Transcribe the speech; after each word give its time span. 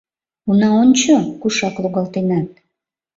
—Уна, 0.49 0.69
ончо, 0.81 1.15
кушак 1.41 1.75
логалтенат... 1.83 2.49